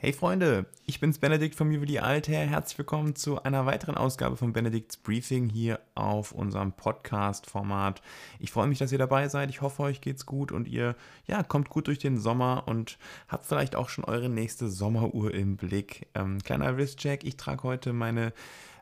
Hey 0.00 0.12
Freunde, 0.12 0.66
ich 0.86 1.00
bin's 1.00 1.18
Benedikt 1.18 1.56
vom 1.56 1.72
Juwelier 1.72 2.04
Altair. 2.04 2.46
Herzlich 2.46 2.78
willkommen 2.78 3.16
zu 3.16 3.42
einer 3.42 3.66
weiteren 3.66 3.96
Ausgabe 3.96 4.36
von 4.36 4.52
Benedikts 4.52 4.96
Briefing 4.96 5.48
hier 5.48 5.80
auf 5.96 6.30
unserem 6.30 6.70
Podcast-Format. 6.70 8.00
Ich 8.38 8.52
freue 8.52 8.68
mich, 8.68 8.78
dass 8.78 8.92
ihr 8.92 8.98
dabei 8.98 9.26
seid. 9.26 9.50
Ich 9.50 9.60
hoffe, 9.60 9.82
euch 9.82 10.00
geht's 10.00 10.24
gut 10.24 10.52
und 10.52 10.68
ihr 10.68 10.94
ja, 11.26 11.42
kommt 11.42 11.68
gut 11.68 11.88
durch 11.88 11.98
den 11.98 12.16
Sommer 12.16 12.62
und 12.66 12.96
habt 13.26 13.44
vielleicht 13.44 13.74
auch 13.74 13.88
schon 13.88 14.04
eure 14.04 14.28
nächste 14.28 14.68
Sommeruhr 14.68 15.34
im 15.34 15.56
Blick. 15.56 16.06
Ähm, 16.14 16.38
kleiner 16.44 16.76
Wristcheck, 16.76 17.24
ich 17.24 17.36
trage 17.36 17.64
heute 17.64 17.92
meine 17.92 18.32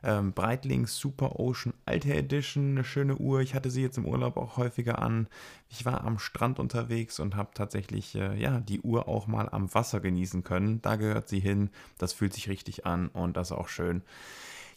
ähm, 0.03 0.33
Breitling 0.33 0.87
Super 0.87 1.39
Ocean 1.39 1.73
Altair 1.85 2.17
Edition, 2.17 2.71
eine 2.71 2.83
schöne 2.83 3.15
Uhr. 3.15 3.41
Ich 3.41 3.53
hatte 3.53 3.69
sie 3.69 3.81
jetzt 3.81 3.97
im 3.97 4.05
Urlaub 4.05 4.37
auch 4.37 4.57
häufiger 4.57 4.99
an. 4.99 5.27
Ich 5.69 5.85
war 5.85 6.03
am 6.03 6.19
Strand 6.19 6.59
unterwegs 6.59 7.19
und 7.19 7.35
habe 7.35 7.49
tatsächlich 7.53 8.15
äh, 8.15 8.39
ja, 8.39 8.59
die 8.59 8.81
Uhr 8.81 9.07
auch 9.07 9.27
mal 9.27 9.49
am 9.49 9.73
Wasser 9.73 9.99
genießen 9.99 10.43
können. 10.43 10.81
Da 10.81 10.95
gehört 10.95 11.27
sie 11.27 11.39
hin. 11.39 11.69
Das 11.97 12.13
fühlt 12.13 12.33
sich 12.33 12.49
richtig 12.49 12.85
an 12.85 13.09
und 13.09 13.37
das 13.37 13.51
ist 13.51 13.57
auch 13.57 13.69
schön. 13.69 14.01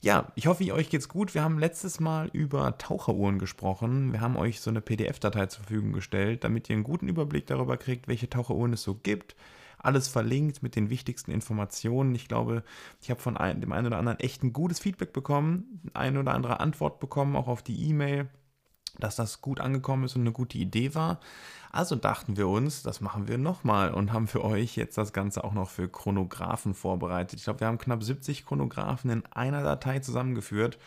Ja, 0.02 0.32
ich 0.34 0.46
hoffe, 0.46 0.72
euch 0.72 0.88
geht's 0.88 1.08
gut. 1.08 1.34
Wir 1.34 1.42
haben 1.42 1.58
letztes 1.58 2.00
Mal 2.00 2.30
über 2.32 2.78
Taucheruhren 2.78 3.38
gesprochen. 3.38 4.12
Wir 4.12 4.22
haben 4.22 4.36
euch 4.36 4.60
so 4.60 4.70
eine 4.70 4.80
PDF-Datei 4.80 5.46
zur 5.46 5.64
Verfügung 5.64 5.92
gestellt, 5.92 6.42
damit 6.42 6.70
ihr 6.70 6.74
einen 6.74 6.84
guten 6.84 7.06
Überblick 7.06 7.46
darüber 7.46 7.76
kriegt, 7.76 8.08
welche 8.08 8.30
Taucheruhren 8.30 8.72
es 8.72 8.82
so 8.82 8.94
gibt 8.94 9.36
alles 9.82 10.08
verlinkt 10.08 10.62
mit 10.62 10.76
den 10.76 10.90
wichtigsten 10.90 11.30
Informationen. 11.30 12.14
Ich 12.14 12.28
glaube, 12.28 12.62
ich 13.00 13.10
habe 13.10 13.20
von 13.20 13.34
dem 13.34 13.72
einen 13.72 13.86
oder 13.86 13.98
anderen 13.98 14.20
echt 14.20 14.42
ein 14.42 14.52
gutes 14.52 14.78
Feedback 14.78 15.12
bekommen, 15.12 15.82
eine 15.94 16.20
oder 16.20 16.34
andere 16.34 16.60
Antwort 16.60 17.00
bekommen, 17.00 17.36
auch 17.36 17.48
auf 17.48 17.62
die 17.62 17.88
E-Mail, 17.88 18.28
dass 18.98 19.16
das 19.16 19.40
gut 19.40 19.60
angekommen 19.60 20.04
ist 20.04 20.16
und 20.16 20.22
eine 20.22 20.32
gute 20.32 20.58
Idee 20.58 20.94
war. 20.94 21.20
Also 21.70 21.94
dachten 21.94 22.36
wir 22.36 22.48
uns, 22.48 22.82
das 22.82 23.00
machen 23.00 23.28
wir 23.28 23.38
nochmal 23.38 23.94
und 23.94 24.12
haben 24.12 24.26
für 24.26 24.44
euch 24.44 24.76
jetzt 24.76 24.98
das 24.98 25.12
Ganze 25.12 25.44
auch 25.44 25.52
noch 25.52 25.70
für 25.70 25.88
Chronographen 25.88 26.74
vorbereitet. 26.74 27.38
Ich 27.38 27.44
glaube, 27.44 27.60
wir 27.60 27.68
haben 27.68 27.78
knapp 27.78 28.02
70 28.02 28.44
Chronographen 28.44 29.08
in 29.10 29.24
einer 29.26 29.62
Datei 29.62 30.00
zusammengeführt. 30.00 30.78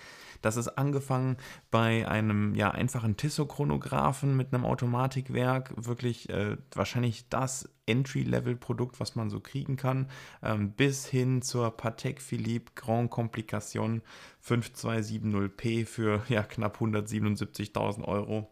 Das 0.42 0.58
ist 0.58 0.68
angefangen 0.68 1.38
bei 1.72 2.06
einem 2.06 2.54
ja, 2.54 2.70
einfachen 2.70 3.16
Tissot-Chronographen 3.16 4.36
mit 4.36 4.54
einem 4.54 4.66
Automatikwerk, 4.66 5.74
wirklich 5.78 6.30
äh, 6.30 6.58
wahrscheinlich 6.76 7.30
das 7.30 7.70
Entry-Level-Produkt, 7.86 9.00
was 9.00 9.16
man 9.16 9.30
so 9.30 9.40
kriegen 9.40 9.78
kann, 9.78 10.10
ähm, 10.42 10.72
bis 10.74 11.06
hin 11.06 11.42
zur 11.42 11.72
Patek 11.72 12.22
Philippe 12.22 12.74
Grand 12.76 13.10
Complication 13.10 14.02
5270p 14.46 15.86
für 15.86 16.24
ja, 16.28 16.44
knapp 16.44 16.82
177.000 16.82 18.04
Euro. 18.04 18.50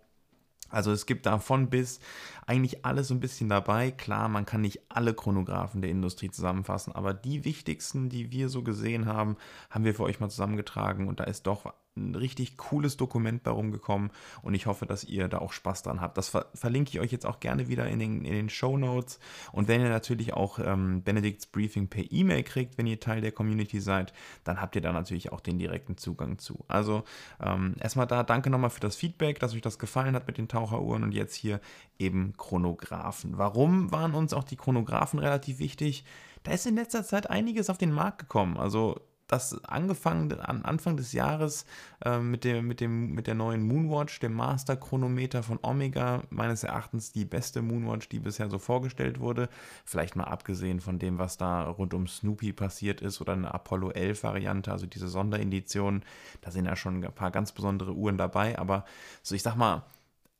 Also 0.72 0.92
es 0.92 1.06
gibt 1.06 1.26
davon 1.26 1.70
bis 1.70 2.00
eigentlich 2.48 2.86
alles 2.86 3.10
so 3.10 3.14
ein 3.14 3.20
bisschen 3.20 3.50
dabei. 3.50 3.92
Klar, 3.92 4.30
man 4.30 4.46
kann 4.46 4.62
nicht 4.62 4.82
alle 4.90 5.14
Chronographen 5.14 5.82
der 5.82 5.92
Industrie 5.92 6.32
zusammenfassen, 6.32 6.94
aber 6.94 7.14
die 7.14 7.46
wichtigsten, 7.46 8.10
die 8.10 8.32
wir 8.32 8.50
so 8.50 8.64
gesehen 8.64 9.06
haben, 9.06 9.38
haben 9.70 9.86
wir 9.86 9.94
für 9.94 10.04
euch 10.04 10.20
mal 10.20 10.30
zusammengetragen 10.30 11.08
und 11.08 11.20
da 11.20 11.26
ist 11.26 11.48
doch 11.48 11.74
ein 11.98 12.16
richtig 12.16 12.58
cooles 12.58 12.96
Dokument 12.96 13.44
bei 13.44 13.52
rumgekommen 13.52 14.12
und 14.42 14.54
ich 14.54 14.66
hoffe, 14.66 14.86
dass 14.86 15.04
ihr 15.04 15.28
da 15.28 15.40
auch 15.40 15.52
Spaß 15.52 15.84
dran 15.84 16.00
habt. 16.00 16.18
Das 16.18 16.30
ver 16.30 16.46
verlinke 16.54 16.92
ich 16.92 17.00
euch 17.00 17.12
jetzt 17.12 17.26
auch 17.26 17.40
gerne 17.40 17.68
wieder 17.68 17.88
in 17.88 18.00
den, 18.00 18.24
in 18.24 18.34
den 18.34 18.50
Show 18.50 18.78
Notes 18.78 19.20
und 19.52 19.68
wenn 19.68 19.82
ihr 19.82 19.90
natürlich 19.90 20.34
auch 20.34 20.60
ähm, 20.60 21.04
Benedikts 21.04 21.48
Briefing 21.48 21.90
per 21.90 22.10
E-Mail 22.10 22.44
kriegt, 22.44 22.78
wenn 22.78 22.88
ihr 22.88 23.00
Teil 23.00 23.22
der 23.22 23.34
Community 23.34 23.82
seid, 23.82 24.14
dann 24.44 24.62
habt 24.62 24.76
ihr 24.76 24.82
da 24.82 24.94
natürlich 24.94 25.32
auch 25.32 25.42
den 25.42 25.60
direkten 25.60 25.98
Zugang 25.98 26.38
zu. 26.38 26.64
Also 26.68 27.04
ähm, 27.42 27.76
erstmal 27.80 28.08
da, 28.08 28.24
danke 28.24 28.50
nochmal 28.50 28.70
für 28.70 28.80
das 28.80 28.96
Feedback, 28.96 29.40
dass 29.40 29.54
euch 29.54 29.62
das 29.62 29.80
gefallen 29.80 30.16
hat 30.16 30.28
mit 30.28 30.38
den 30.38 30.48
Taucheruhren 30.48 31.04
und 31.04 31.14
jetzt 31.14 31.36
hier 31.36 31.60
eben 32.00 32.34
Chronographen. 32.38 33.38
Warum 33.38 33.92
waren 33.92 34.14
uns 34.14 34.34
auch 34.34 34.46
die 34.46 34.56
Chronographen 34.56 35.20
relativ 35.20 35.60
wichtig? 35.60 36.06
Da 36.44 36.52
ist 36.52 36.66
in 36.66 36.76
letzter 36.76 37.04
Zeit 37.04 37.30
einiges 37.30 37.70
auf 37.70 37.78
den 37.78 37.92
Markt 37.92 38.20
gekommen. 38.20 38.58
Also 38.58 39.00
das 39.32 39.64
angefangen 39.64 40.32
an 40.40 40.64
Anfang 40.64 40.98
des 40.98 41.14
Jahres 41.14 41.66
äh, 42.04 42.20
mit, 42.20 42.44
dem, 42.44 42.68
mit, 42.68 42.82
dem, 42.82 43.14
mit 43.14 43.28
der 43.28 43.36
neuen 43.36 43.66
Moonwatch, 43.66 44.20
dem 44.20 44.34
Master 44.34 44.76
Chronometer 44.76 45.42
von 45.42 45.60
Omega, 45.62 46.24
meines 46.30 46.64
Erachtens 46.64 47.12
die 47.12 47.26
beste 47.26 47.62
Moonwatch, 47.62 48.10
die 48.10 48.20
bisher 48.20 48.50
so 48.50 48.60
vorgestellt 48.60 49.20
wurde. 49.20 49.50
Vielleicht 49.86 50.16
mal 50.16 50.26
abgesehen 50.26 50.82
von 50.82 51.00
dem, 51.00 51.18
was 51.18 51.38
da 51.38 51.64
rund 51.64 51.94
um 51.94 52.08
Snoopy 52.08 52.52
passiert 52.52 53.02
ist 53.02 53.22
oder 53.22 53.34
eine 53.34 53.54
Apollo 53.54 53.92
11 53.92 54.24
Variante, 54.24 54.72
also 54.72 54.86
diese 54.86 55.08
Sonderedition. 55.08 56.04
Da 56.42 56.52
sind 56.52 56.66
ja 56.66 56.76
schon 56.76 57.04
ein 57.04 57.14
paar 57.14 57.32
ganz 57.32 57.54
besondere 57.54 57.94
Uhren 57.94 58.18
dabei, 58.18 58.60
aber 58.60 58.86
so 59.24 59.34
ich 59.34 59.44
sag 59.44 59.56
mal, 59.56 59.84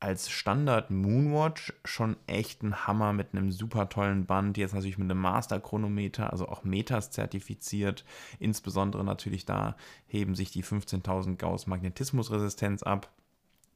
als 0.02 0.30
Standard 0.30 0.90
Moonwatch 0.90 1.72
schon 1.84 2.16
echt 2.26 2.62
ein 2.62 2.86
Hammer 2.88 3.12
mit 3.12 3.28
einem 3.32 3.52
super 3.52 3.88
tollen 3.88 4.26
Band. 4.26 4.58
Jetzt 4.58 4.74
natürlich 4.74 4.98
mit 4.98 5.08
einem 5.08 5.20
Master-Chronometer, 5.20 6.32
also 6.32 6.48
auch 6.48 6.64
Metas 6.64 7.12
zertifiziert. 7.12 8.04
Insbesondere 8.40 9.04
natürlich 9.04 9.46
da 9.46 9.76
heben 10.08 10.34
sich 10.34 10.50
die 10.50 10.64
15.000 10.64 11.36
Gauss 11.36 11.68
Magnetismusresistenz 11.68 12.82
ab. 12.82 13.12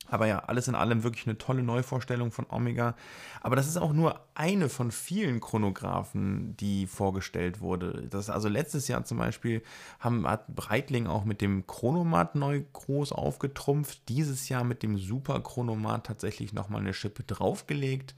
Aber 0.09 0.27
ja, 0.27 0.39
alles 0.41 0.69
in 0.69 0.75
allem 0.75 1.03
wirklich 1.03 1.27
eine 1.27 1.39
tolle 1.39 1.63
Neuvorstellung 1.63 2.31
von 2.31 2.47
Omega. 2.49 2.95
Aber 3.41 3.57
das 3.57 3.67
ist 3.67 3.77
auch 3.77 3.93
nur 3.93 4.21
eine 4.35 4.69
von 4.69 4.93
vielen 4.93 5.41
Chronographen, 5.41 6.57
die 6.59 6.87
vorgestellt 6.87 7.61
wurde. 7.61 8.07
Das 8.09 8.31
also 8.31 8.49
letztes 8.49 8.87
Jahr 8.89 9.05
zum 9.05 9.19
Beispiel 9.19 9.63
haben, 9.99 10.27
hat 10.27 10.55
Breitling 10.55 11.07
auch 11.07 11.25
mit 11.25 11.41
dem 11.41 11.67
Chronomat 11.67 12.37
neu 12.37 12.63
groß 12.73 13.13
aufgetrumpft. 13.13 14.09
Dieses 14.09 14.49
Jahr 14.49 14.63
mit 14.63 14.83
dem 14.83 14.97
Super 14.99 15.41
Chronomat 15.41 16.07
tatsächlich 16.07 16.53
nochmal 16.53 16.83
eine 16.83 16.95
Schippe 16.95 17.25
draufgelegt. 17.25 18.15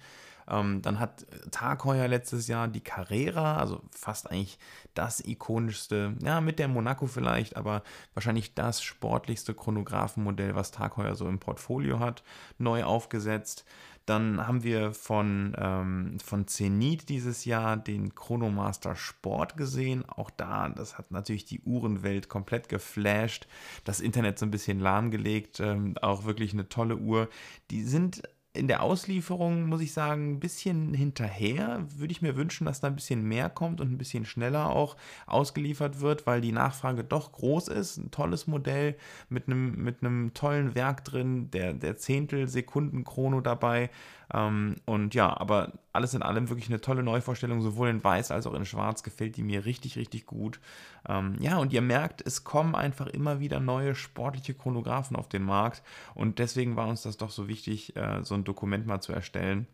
Ähm, 0.49 0.83
dann 0.83 0.99
hat 0.99 1.27
Tag 1.51 1.85
heuer 1.85 2.09
letztes 2.09 2.49
Jahr 2.49 2.69
die 2.69 2.81
Carrera, 2.81 3.59
also 3.59 3.83
fast 3.91 4.31
eigentlich 4.31 4.59
das 4.95 5.21
ikonischste, 5.25 6.15
ja, 6.23 6.41
mit 6.41 6.59
der 6.59 6.69
Monaco 6.69 7.07
vielleicht, 7.07 7.57
aber 7.57 7.83
wahrscheinlich 8.15 8.55
das 8.55 8.83
sportlichste 8.83 9.55
Chronographenmodell, 9.55 10.55
was 10.55 10.71
Tag 10.71 10.97
heuer 10.97 11.15
so 11.15 11.29
im 11.29 11.39
Portfolio 11.39 12.01
hat, 12.01 12.23
neu 12.59 12.85
aufgesetzt. 12.85 13.65
Dann 14.09 14.47
haben 14.47 14.63
wir 14.63 14.95
von, 14.95 15.55
ähm, 15.59 16.17
von 16.25 16.47
Zenit 16.47 17.11
dieses 17.11 17.45
Jahr 17.45 17.77
den 17.77 18.15
Chronomaster 18.15 18.97
Sport 18.97 19.59
gesehen. 19.59 20.03
Auch 20.09 20.31
da, 20.31 20.71
das 20.71 20.97
hat 20.97 21.11
natürlich 21.11 21.45
die 21.45 21.61
Uhrenwelt 21.61 22.31
komplett 22.31 22.71
geflasht, 22.71 23.49
das 23.85 24.01
Internet 24.01 24.39
so 24.39 24.47
ein 24.47 24.51
bisschen 24.51 24.81
lahmgelegt. 24.81 25.61
Ähm, 25.61 25.95
auch 26.01 26.25
wirklich 26.25 26.55
eine 26.55 26.71
tolle 26.71 26.97
Uhr. 26.97 27.29
Die 27.71 27.83
sind 27.83 28.23
in 28.59 28.69
der 28.69 28.83
Auslieferung, 28.83 29.67
muss 29.67 29.81
ich 29.81 29.93
sagen, 29.93 30.33
ein 30.33 30.41
bisschen 30.41 30.93
hinterher. 30.93 31.87
Würde 31.97 32.13
ich 32.13 32.23
mir 32.23 32.37
wünschen, 32.37 32.67
dass 32.67 32.81
da 32.81 32.89
ein 32.89 32.97
bisschen 32.97 33.23
mehr 33.23 33.49
kommt 33.49 33.81
und 33.81 33.91
ein 33.91 33.99
bisschen 33.99 34.25
schneller 34.25 34.71
auch 34.71 34.97
ausgeliefert 35.27 36.01
wird, 36.01 36.27
weil 36.27 36.41
die 36.41 36.53
Nachfrage 36.53 37.05
doch 37.05 37.33
groß 37.33 37.69
ist. 37.69 37.97
Ein 37.97 38.11
tolles 38.11 38.47
Modell 38.47 38.97
mit 39.29 39.47
einem, 39.47 39.83
mit 39.83 40.03
einem 40.03 40.35
tollen 40.35 40.75
Werk 40.75 41.05
drin, 41.05 41.51
der, 41.53 41.73
der 41.73 41.97
Zehntel-Sekunden-Chrono 41.97 43.41
dabei. 43.41 43.91
Ähm, 44.33 44.77
und 44.85 45.15
ja, 45.15 45.35
aber 45.39 45.73
alles 45.93 46.15
in 46.15 46.23
allem 46.23 46.49
wirklich 46.49 46.69
eine 46.69 46.81
tolle 46.81 47.03
Neuvorstellung, 47.03 47.63
sowohl 47.63 47.89
in 47.89 48.05
Weiß 48.05 48.31
als 48.31 48.47
auch 48.47 48.55
in 48.55 48.67
Schwarz 48.67 49.03
gefällt 49.03 49.37
die 49.37 49.43
mir 49.43 49.65
richtig, 49.65 49.97
richtig 49.97 50.27
gut. 50.27 50.61
Ähm, 51.09 51.37
ja, 51.41 51.59
und 51.59 51.73
ihr 51.73 51.83
merkt, 51.83 52.23
es 52.27 52.45
kommen 52.45 52.75
einfach 52.75 53.07
immer 53.07 53.41
wieder 53.41 53.61
neue 53.61 53.95
sportliche 53.95 54.55
Chronographen 54.55 55.17
auf 55.17 55.29
den 55.29 55.43
Markt 55.43 55.83
und 56.15 56.39
deswegen 56.39 56.77
war 56.77 56.89
uns 56.89 57.03
das 57.03 57.17
doch 57.17 57.31
so 57.31 57.49
wichtig, 57.49 57.97
äh, 57.97 58.23
so 58.23 58.35
ein 58.35 58.45
Dokument 58.45 58.87
mal 58.87 59.01
zu 59.01 59.13
erstellen 59.13 59.67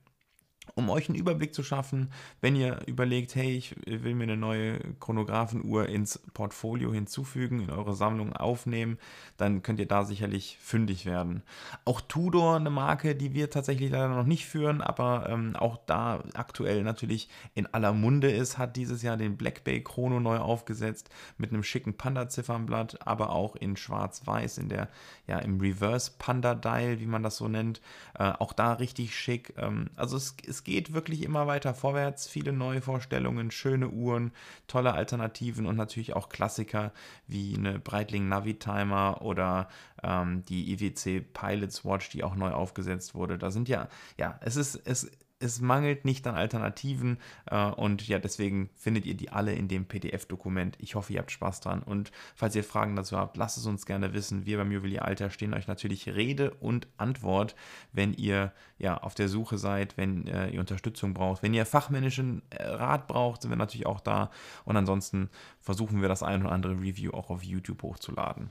um 0.74 0.90
euch 0.90 1.08
einen 1.08 1.18
Überblick 1.18 1.54
zu 1.54 1.62
schaffen, 1.62 2.10
wenn 2.40 2.56
ihr 2.56 2.80
überlegt, 2.86 3.34
hey, 3.34 3.56
ich 3.56 3.76
will 3.86 4.14
mir 4.14 4.24
eine 4.24 4.36
neue 4.36 4.78
Chronographenuhr 5.00 5.88
ins 5.88 6.18
Portfolio 6.32 6.92
hinzufügen, 6.92 7.60
in 7.60 7.70
eure 7.70 7.94
Sammlung 7.94 8.32
aufnehmen, 8.32 8.98
dann 9.36 9.62
könnt 9.62 9.78
ihr 9.78 9.86
da 9.86 10.04
sicherlich 10.04 10.58
fündig 10.60 11.06
werden. 11.06 11.42
Auch 11.84 12.00
Tudor, 12.00 12.56
eine 12.56 12.70
Marke, 12.70 13.14
die 13.14 13.34
wir 13.34 13.50
tatsächlich 13.50 13.90
leider 13.90 14.08
noch 14.08 14.26
nicht 14.26 14.46
führen, 14.46 14.80
aber 14.80 15.28
ähm, 15.28 15.54
auch 15.56 15.78
da 15.86 16.22
aktuell 16.34 16.82
natürlich 16.82 17.28
in 17.54 17.66
aller 17.72 17.92
Munde 17.92 18.30
ist, 18.30 18.58
hat 18.58 18.76
dieses 18.76 19.02
Jahr 19.02 19.16
den 19.16 19.36
Black 19.36 19.64
Bay 19.64 19.82
Chrono 19.82 20.20
neu 20.20 20.38
aufgesetzt 20.38 21.10
mit 21.38 21.52
einem 21.52 21.62
schicken 21.62 21.96
Panda-Ziffernblatt, 21.96 23.06
aber 23.06 23.30
auch 23.30 23.56
in 23.56 23.76
Schwarz-Weiß, 23.76 24.58
in 24.58 24.68
der, 24.68 24.88
ja, 25.26 25.38
im 25.38 25.60
Reverse 25.60 26.12
Panda 26.18 26.54
Dial, 26.54 27.00
wie 27.00 27.06
man 27.06 27.22
das 27.22 27.36
so 27.36 27.48
nennt. 27.48 27.80
Äh, 28.18 28.32
auch 28.38 28.52
da 28.52 28.74
richtig 28.74 29.16
schick. 29.16 29.54
Ähm, 29.56 29.90
also 29.96 30.16
es, 30.16 30.36
es 30.46 30.53
geht 30.62 30.92
wirklich 30.92 31.22
immer 31.22 31.46
weiter 31.46 31.74
vorwärts. 31.74 32.28
Viele 32.28 32.52
neue 32.52 32.80
Vorstellungen, 32.80 33.50
schöne 33.50 33.88
Uhren, 33.88 34.30
tolle 34.68 34.92
Alternativen 34.92 35.66
und 35.66 35.76
natürlich 35.76 36.14
auch 36.14 36.28
Klassiker 36.28 36.92
wie 37.26 37.56
eine 37.56 37.80
Breitling 37.80 38.28
Navitimer 38.28 39.22
oder 39.22 39.68
ähm, 40.02 40.44
die 40.44 40.72
IWC 40.72 41.22
Pilots 41.32 41.84
Watch, 41.84 42.10
die 42.10 42.22
auch 42.22 42.36
neu 42.36 42.52
aufgesetzt 42.52 43.14
wurde. 43.14 43.38
Da 43.38 43.50
sind 43.50 43.68
ja, 43.68 43.88
ja, 44.16 44.38
es 44.42 44.54
ist, 44.56 44.76
es 44.84 45.10
es 45.40 45.60
mangelt 45.60 46.04
nicht 46.04 46.26
an 46.26 46.34
Alternativen 46.34 47.18
äh, 47.46 47.66
und 47.66 48.06
ja, 48.08 48.18
deswegen 48.18 48.70
findet 48.74 49.04
ihr 49.04 49.14
die 49.14 49.30
alle 49.30 49.52
in 49.54 49.68
dem 49.68 49.86
PDF-Dokument. 49.86 50.76
Ich 50.78 50.94
hoffe, 50.94 51.12
ihr 51.12 51.18
habt 51.18 51.30
Spaß 51.30 51.60
dran 51.60 51.82
und 51.82 52.12
falls 52.34 52.56
ihr 52.56 52.64
Fragen 52.64 52.96
dazu 52.96 53.16
habt, 53.16 53.36
lasst 53.36 53.58
es 53.58 53.66
uns 53.66 53.86
gerne 53.86 54.14
wissen. 54.14 54.46
Wir 54.46 54.58
beim 54.58 54.72
Juwelier 54.72 55.04
Alter 55.04 55.30
stehen 55.30 55.54
euch 55.54 55.66
natürlich 55.66 56.08
Rede 56.08 56.52
und 56.54 56.88
Antwort, 56.96 57.54
wenn 57.92 58.14
ihr 58.14 58.52
ja 58.78 58.96
auf 58.98 59.14
der 59.14 59.28
Suche 59.28 59.58
seid, 59.58 59.96
wenn 59.96 60.26
äh, 60.26 60.50
ihr 60.50 60.60
Unterstützung 60.60 61.14
braucht, 61.14 61.42
wenn 61.42 61.54
ihr 61.54 61.66
fachmännischen 61.66 62.42
äh, 62.50 62.64
Rat 62.64 63.06
braucht, 63.06 63.42
sind 63.42 63.50
wir 63.50 63.56
natürlich 63.56 63.86
auch 63.86 64.00
da 64.00 64.30
und 64.64 64.76
ansonsten 64.76 65.30
versuchen 65.60 66.00
wir 66.00 66.08
das 66.08 66.22
ein 66.22 66.42
oder 66.42 66.52
andere 66.52 66.74
Review 66.74 67.12
auch 67.12 67.30
auf 67.30 67.42
YouTube 67.42 67.82
hochzuladen. 67.82 68.50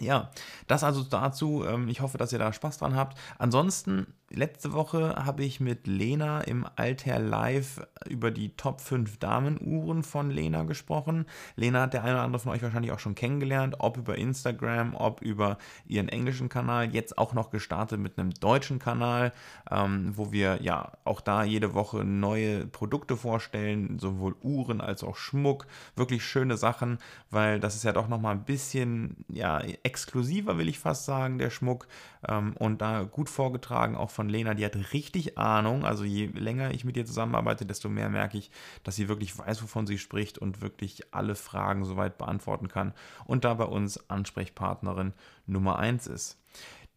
Ja, 0.00 0.30
das 0.66 0.84
also 0.84 1.02
dazu. 1.02 1.64
Ähm, 1.64 1.88
ich 1.88 2.00
hoffe, 2.00 2.18
dass 2.18 2.32
ihr 2.32 2.38
da 2.38 2.52
Spaß 2.52 2.78
dran 2.78 2.96
habt. 2.96 3.18
Ansonsten 3.38 4.06
Letzte 4.34 4.72
Woche 4.72 5.14
habe 5.26 5.44
ich 5.44 5.60
mit 5.60 5.86
Lena 5.86 6.40
im 6.40 6.66
Alter 6.76 7.18
Live 7.18 7.86
über 8.08 8.30
die 8.30 8.56
Top 8.56 8.80
5 8.80 9.18
Damenuhren 9.18 10.02
von 10.02 10.30
Lena 10.30 10.62
gesprochen. 10.62 11.26
Lena 11.54 11.82
hat 11.82 11.92
der 11.92 12.02
eine 12.02 12.14
oder 12.14 12.22
andere 12.22 12.40
von 12.40 12.52
euch 12.52 12.62
wahrscheinlich 12.62 12.92
auch 12.92 12.98
schon 12.98 13.14
kennengelernt, 13.14 13.76
ob 13.80 13.98
über 13.98 14.16
Instagram, 14.16 14.94
ob 14.94 15.20
über 15.20 15.58
ihren 15.86 16.08
englischen 16.08 16.48
Kanal. 16.48 16.94
Jetzt 16.94 17.18
auch 17.18 17.34
noch 17.34 17.50
gestartet 17.50 18.00
mit 18.00 18.18
einem 18.18 18.30
deutschen 18.32 18.78
Kanal, 18.78 19.34
ähm, 19.70 20.12
wo 20.16 20.32
wir 20.32 20.62
ja 20.62 20.92
auch 21.04 21.20
da 21.20 21.44
jede 21.44 21.74
Woche 21.74 22.02
neue 22.02 22.66
Produkte 22.66 23.18
vorstellen, 23.18 23.98
sowohl 23.98 24.34
Uhren 24.40 24.80
als 24.80 25.04
auch 25.04 25.16
Schmuck. 25.16 25.66
Wirklich 25.94 26.24
schöne 26.24 26.56
Sachen, 26.56 26.96
weil 27.28 27.60
das 27.60 27.74
ist 27.74 27.84
ja 27.84 27.92
doch 27.92 28.08
nochmal 28.08 28.34
ein 28.34 28.44
bisschen 28.44 29.26
ja, 29.28 29.60
exklusiver, 29.60 30.56
will 30.56 30.68
ich 30.68 30.78
fast 30.78 31.04
sagen, 31.04 31.36
der 31.36 31.50
Schmuck. 31.50 31.86
Ähm, 32.26 32.54
und 32.58 32.80
da 32.80 33.02
gut 33.02 33.28
vorgetragen, 33.28 33.94
auch 33.94 34.10
von 34.10 34.21
von 34.22 34.28
Lena, 34.28 34.54
die 34.54 34.64
hat 34.64 34.76
richtig 34.92 35.36
Ahnung. 35.36 35.84
Also 35.84 36.04
je 36.04 36.26
länger 36.26 36.72
ich 36.72 36.84
mit 36.84 36.96
ihr 36.96 37.04
zusammenarbeite, 37.04 37.66
desto 37.66 37.88
mehr 37.88 38.08
merke 38.08 38.38
ich, 38.38 38.52
dass 38.84 38.94
sie 38.94 39.08
wirklich 39.08 39.36
weiß, 39.36 39.60
wovon 39.64 39.84
sie 39.84 39.98
spricht 39.98 40.38
und 40.38 40.60
wirklich 40.60 41.12
alle 41.12 41.34
Fragen 41.34 41.84
soweit 41.84 42.18
beantworten 42.18 42.68
kann 42.68 42.94
und 43.24 43.44
da 43.44 43.54
bei 43.54 43.64
uns 43.64 44.08
Ansprechpartnerin 44.08 45.12
Nummer 45.46 45.80
1 45.80 46.06
ist. 46.06 46.38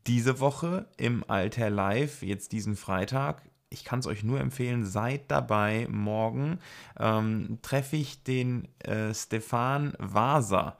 Diese 0.05 0.39
Woche 0.39 0.85
im 0.97 1.27
Alter 1.27 1.71
Live, 1.71 2.21
jetzt 2.21 2.51
diesen 2.51 2.75
Freitag, 2.75 3.41
ich 3.69 3.83
kann 3.83 4.01
es 4.01 4.05
euch 4.05 4.23
nur 4.23 4.39
empfehlen, 4.39 4.85
seid 4.85 5.31
dabei. 5.31 5.87
Morgen 5.89 6.59
ähm, 6.99 7.57
treffe 7.63 7.95
ich 7.95 8.21
den 8.21 8.67
äh, 8.83 9.15
Stefan 9.15 9.93
Waser. 9.97 10.77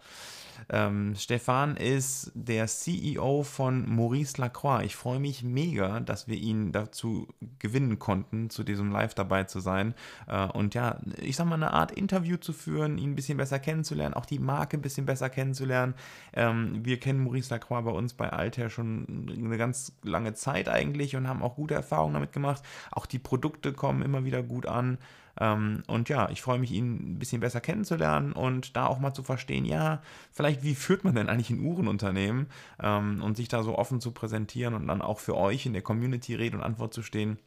Ähm, 0.70 1.16
Stefan 1.16 1.78
ist 1.78 2.32
der 2.36 2.68
CEO 2.68 3.44
von 3.44 3.90
Maurice 3.90 4.40
Lacroix. 4.40 4.84
Ich 4.86 4.96
freue 4.96 5.20
mich 5.20 5.44
mega, 5.44 6.00
dass 6.00 6.28
wir 6.28 6.38
ihn 6.38 6.72
dazu 6.72 7.28
gewinnen 7.60 8.00
konnten, 8.00 8.50
zu 8.50 8.64
diesem 8.64 8.92
Live 8.92 9.14
dabei 9.14 9.44
zu 9.44 9.60
sein. 9.60 9.94
Äh, 10.28 10.46
und 10.48 10.76
ja, 10.76 11.00
ich 11.22 11.36
sag 11.36 11.46
mal, 11.46 11.56
eine 11.56 11.72
Art 11.72 11.92
Interview 11.92 12.38
zu 12.38 12.54
führen, 12.54 12.98
ihn 12.98 13.12
ein 13.12 13.16
bisschen 13.16 13.38
besser 13.38 13.60
kennenzulernen, 13.60 14.14
auch 14.14 14.26
die 14.26 14.40
Marke 14.40 14.78
ein 14.78 14.82
bisschen 14.82 15.06
besser 15.06 15.30
kennenzulernen. 15.30 15.96
Ähm, 16.34 16.84
wir 16.84 17.00
kennen 17.00 17.24
Maurice 17.24 17.54
Lacroix 17.54 17.84
bei 17.84 17.92
uns 17.92 18.14
bei 18.14 18.30
Alter 18.30 18.70
schon 18.70 19.28
eine 19.38 19.58
ganz 19.58 19.94
lange 20.04 20.34
Zeit 20.34 20.70
eigentlich 20.70 21.16
und 21.16 21.28
haben 21.28 21.42
auch 21.42 21.56
gute 21.56 21.74
Erfahrungen 21.74 22.14
damit 22.14 22.32
gemacht. 22.32 22.64
Auch 22.92 23.06
die 23.06 23.20
Produkte 23.20 23.74
kommen 23.74 24.02
immer 24.02 24.26
wieder 24.26 24.44
gut 24.44 24.66
an. 24.66 24.98
Ähm, 25.40 25.84
und 25.88 26.10
ja, 26.10 26.30
ich 26.30 26.42
freue 26.42 26.60
mich, 26.60 26.72
ihn 26.72 27.14
ein 27.14 27.20
bisschen 27.20 27.42
besser 27.42 27.62
kennenzulernen 27.62 28.32
und 28.32 28.76
da 28.76 28.88
auch 28.88 29.00
mal 29.00 29.14
zu 29.14 29.24
verstehen, 29.24 29.66
ja, 29.66 30.02
vielleicht 30.32 30.64
wie 30.64 30.76
führt 30.76 31.04
man 31.04 31.16
denn 31.16 31.30
eigentlich 31.30 31.50
ein 31.50 31.64
Uhrenunternehmen 31.64 32.48
ähm, 32.82 33.22
und 33.22 33.36
sich 33.36 33.48
da 33.48 33.64
so 33.64 33.78
offen 33.78 34.00
zu 34.00 34.12
präsentieren 34.12 34.74
und 34.74 34.88
dann 34.88 35.02
auch 35.02 35.20
für 35.20 35.36
euch 35.36 35.66
in 35.66 35.74
der 35.74 35.82
Community 35.82 36.36
Rede 36.36 36.58
und 36.58 36.64
Antwort 36.64 36.94
zu 36.94 37.04
stehen. 37.04 37.38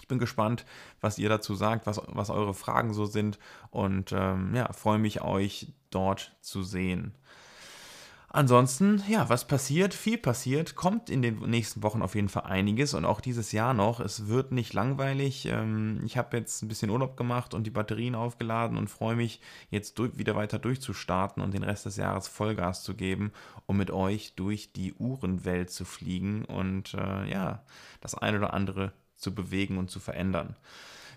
Ich 0.00 0.08
bin 0.08 0.18
gespannt, 0.18 0.64
was 1.00 1.18
ihr 1.18 1.28
dazu 1.28 1.54
sagt, 1.54 1.86
was, 1.86 2.00
was 2.06 2.30
eure 2.30 2.54
Fragen 2.54 2.92
so 2.92 3.06
sind 3.06 3.38
und 3.70 4.12
ähm, 4.12 4.54
ja, 4.54 4.72
freue 4.72 4.98
mich, 4.98 5.22
euch 5.22 5.72
dort 5.90 6.36
zu 6.40 6.62
sehen. 6.62 7.14
Ansonsten, 8.36 9.02
ja, 9.08 9.30
was 9.30 9.46
passiert? 9.46 9.94
Viel 9.94 10.18
passiert. 10.18 10.74
Kommt 10.74 11.08
in 11.08 11.22
den 11.22 11.38
nächsten 11.48 11.82
Wochen 11.82 12.02
auf 12.02 12.14
jeden 12.14 12.28
Fall 12.28 12.42
einiges 12.42 12.92
und 12.92 13.06
auch 13.06 13.22
dieses 13.22 13.50
Jahr 13.50 13.72
noch. 13.72 13.98
Es 13.98 14.28
wird 14.28 14.52
nicht 14.52 14.74
langweilig. 14.74 15.46
Ähm, 15.46 16.02
ich 16.04 16.18
habe 16.18 16.36
jetzt 16.36 16.60
ein 16.60 16.68
bisschen 16.68 16.90
Urlaub 16.90 17.16
gemacht 17.16 17.54
und 17.54 17.66
die 17.66 17.70
Batterien 17.70 18.14
aufgeladen 18.14 18.76
und 18.76 18.90
freue 18.90 19.16
mich, 19.16 19.40
jetzt 19.70 19.98
wieder 20.18 20.36
weiter 20.36 20.58
durchzustarten 20.58 21.42
und 21.42 21.54
den 21.54 21.62
Rest 21.62 21.86
des 21.86 21.96
Jahres 21.96 22.28
Vollgas 22.28 22.82
zu 22.82 22.94
geben, 22.94 23.32
um 23.64 23.78
mit 23.78 23.90
euch 23.90 24.34
durch 24.34 24.70
die 24.70 24.92
Uhrenwelt 24.92 25.70
zu 25.70 25.86
fliegen 25.86 26.44
und 26.44 26.92
äh, 26.92 27.30
ja, 27.30 27.62
das 28.02 28.14
eine 28.16 28.36
oder 28.36 28.52
andere 28.52 28.92
zu 29.14 29.34
bewegen 29.34 29.78
und 29.78 29.90
zu 29.90 29.98
verändern. 29.98 30.56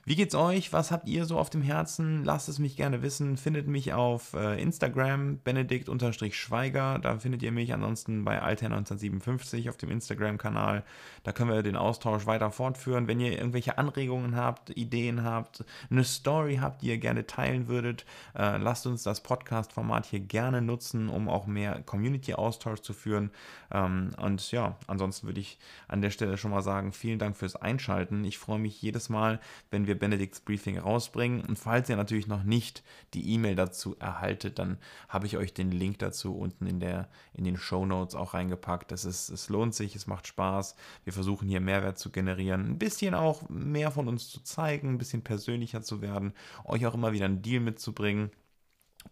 Wie 0.06 0.16
geht's 0.16 0.36
euch? 0.36 0.74
Was 0.74 0.92
habt 0.92 1.07
ihr 1.07 1.25
so 1.25 1.38
auf 1.38 1.50
dem 1.50 1.62
Herzen? 1.62 2.24
Lasst 2.24 2.50
es 2.50 2.57
mich 2.57 2.75
gerne 2.75 3.01
wissen. 3.01 3.38
Findet 3.38 3.68
mich 3.68 3.94
auf 3.94 4.34
äh, 4.34 4.62
Instagram, 4.62 5.40
Benedikt-Schweiger. 5.44 7.00
Da 7.00 7.19
findet 7.19 7.44
ihr 7.44 7.51
mich 7.51 7.74
ansonsten 7.74 8.24
bei 8.24 8.42
Alter1957 8.42 9.69
auf 9.69 9.78
dem 9.78 9.92
Instagram-Kanal. 9.92 10.84
Da 11.24 11.31
können 11.31 11.51
wir 11.51 11.62
den 11.63 11.75
Austausch 11.75 12.25
weiter 12.25 12.51
fortführen. 12.51 13.07
Wenn 13.07 13.19
ihr 13.19 13.38
irgendwelche 13.38 13.78
Anregungen 13.78 14.36
habt, 14.36 14.69
Ideen 14.72 15.24
habt, 15.24 15.66
eine 15.92 16.04
Story 16.04 16.57
habt, 16.62 16.81
die 16.81 16.88
ihr 16.88 16.98
gerne 16.98 17.28
teilen 17.28 17.68
würdet, 17.68 18.06
äh, 18.36 18.57
lasst 18.57 18.88
uns 18.88 19.04
das 19.04 19.22
Podcast-Format 19.22 20.06
hier 20.06 20.22
gerne 20.22 20.62
nutzen, 20.62 21.10
um 21.10 21.30
auch 21.30 21.45
mehr 21.45 21.81
Community-Austausch 21.86 22.80
zu 22.80 22.94
führen. 22.94 23.31
Ähm, 23.72 24.12
und 24.18 24.52
ja, 24.52 24.78
ansonsten 24.88 25.28
würde 25.28 25.42
ich 25.42 25.60
an 25.88 26.02
der 26.02 26.10
Stelle 26.10 26.38
schon 26.38 26.52
mal 26.52 26.62
sagen, 26.62 26.94
vielen 26.94 27.19
Dank 27.19 27.38
fürs 27.38 27.56
Einschalten. 27.56 28.24
Ich 28.24 28.38
freue 28.38 28.60
mich 28.60 28.81
jedes 28.81 29.10
Mal, 29.10 29.40
wenn 29.69 29.88
wir 29.88 29.88
Benedikts 29.95 30.39
Briefing 30.41 30.77
rausbringen. 30.77 31.41
Und 31.41 31.57
falls 31.57 31.89
ihr 31.89 31.95
natürlich 31.95 32.27
noch 32.27 32.44
nicht 32.44 32.83
die 33.13 33.33
E-Mail 33.33 33.56
dazu 33.56 33.95
erhaltet, 34.00 34.59
dann 34.59 34.77
habe 35.07 35.25
ich 35.27 35.38
euch 35.38 35.53
den 35.53 35.71
Link 35.71 36.00
dazu 36.00 36.36
unten 36.36 36.65
in, 36.68 36.80
der, 36.80 37.09
in 37.33 37.44
den 37.44 37.57
Show 37.57 37.86
Notes 37.86 38.15
auch 38.15 38.33
reingepackt. 38.33 38.91
Das 38.91 39.06
ist, 39.06 39.30
es 39.30 39.50
lohnt 39.50 39.75
sich, 39.75 39.95
es 39.95 40.07
macht 40.07 40.27
Spaß. 40.27 40.75
Wir 41.03 41.13
versuchen 41.13 41.47
hier 41.47 41.62
Mehrwert 41.62 41.97
zu 41.97 42.12
generieren, 42.12 42.71
ein 42.71 42.80
bisschen 42.80 43.13
auch 43.13 43.47
mehr 43.50 43.91
von 43.91 44.07
uns 44.07 44.30
zu 44.30 44.41
zeigen, 44.41 44.89
ein 44.89 44.97
bisschen 44.97 45.24
persönlicher 45.24 45.81
zu 45.81 46.01
werden, 46.01 46.33
euch 46.65 46.85
auch 46.85 46.94
immer 46.94 47.13
wieder 47.13 47.25
einen 47.25 47.42
Deal 47.42 47.62
mitzubringen 47.62 48.31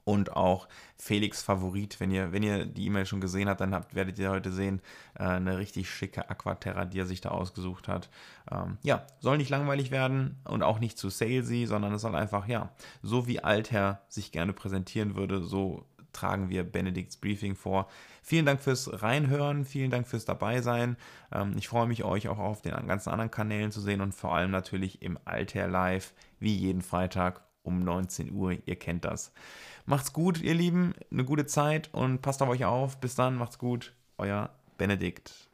und 0.04 0.36
auch 0.36 0.68
Felix 0.96 1.42
Favorit. 1.42 2.00
Wenn 2.00 2.12
ihr, 2.12 2.32
wenn 2.32 2.44
ihr 2.44 2.66
die 2.66 2.86
E-Mail 2.86 3.06
schon 3.06 3.22
gesehen 3.22 3.50
habt, 3.50 3.60
dann 3.62 3.74
habt, 3.74 3.94
werdet 3.94 4.18
ihr 4.20 4.30
heute 4.30 4.52
sehen, 4.52 4.82
äh, 5.20 5.24
eine 5.24 5.58
richtig 5.58 5.90
schicke 5.90 6.30
Aquaterra, 6.30 6.86
die 6.86 7.00
er 7.00 7.06
sich 7.06 7.22
da 7.22 7.30
ausgesucht 7.30 7.88
hat. 7.88 8.10
Ähm, 8.50 8.78
ja, 8.84 9.06
soll 9.20 9.38
nicht 9.38 9.50
langweilig 9.50 9.92
werden 9.92 10.38
und 10.46 10.64
auch 10.64 10.80
nicht 10.80 10.98
zu 10.98 11.10
salesy, 11.10 11.66
sondern 11.66 11.94
es 11.94 12.02
soll 12.02 12.16
einfach, 12.16 12.48
ja, 12.48 12.72
so 13.02 13.28
wie 13.28 13.44
Altherr 13.44 14.02
sich 14.08 14.32
gerne 14.32 14.54
präsentieren 14.54 15.16
würde, 15.16 15.44
so 15.44 15.86
tragen 16.14 16.50
wir 16.50 16.64
Benedikts 16.64 17.18
Briefing 17.18 17.56
vor. 17.56 17.88
Vielen 18.24 18.46
Dank 18.46 18.60
fürs 18.60 19.02
Reinhören, 19.04 19.66
vielen 19.66 19.92
Dank 19.92 20.08
fürs 20.08 20.26
Dabeisein. 20.26 20.98
Ähm, 21.32 21.54
ich 21.58 21.68
freue 21.68 21.88
mich, 21.88 22.04
euch 22.04 22.28
auch 22.28 22.40
auf 22.40 22.62
den 22.62 22.88
ganzen 22.88 23.10
anderen 23.10 23.32
Kanälen 23.32 23.72
zu 23.72 23.82
sehen 23.82 24.02
und 24.02 24.14
vor 24.14 24.36
allem 24.36 24.52
natürlich 24.52 25.02
im 25.02 25.20
Alter 25.26 25.68
Live, 25.68 26.14
wie 26.40 26.56
jeden 26.56 26.82
Freitag 26.82 27.42
um 27.68 27.80
19 27.80 28.32
Uhr. 28.34 28.58
Ihr 28.66 28.78
kennt 28.78 29.06
das. 29.06 29.32
Macht's 29.86 30.14
gut, 30.14 30.42
ihr 30.42 30.54
Lieben, 30.54 30.94
eine 31.12 31.24
gute 31.24 31.46
Zeit 31.46 31.90
und 31.94 32.22
passt 32.22 32.42
auf 32.42 32.50
euch 32.50 32.66
auf. 32.66 33.00
Bis 33.00 33.16
dann, 33.16 33.36
macht's 33.36 33.60
gut. 33.60 33.94
Euer 34.18 34.50
Benedikt. 34.78 35.47